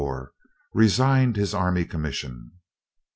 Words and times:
Resigned 0.73 1.35
his 1.35 1.53
army 1.53 1.85
commission. 1.85 2.53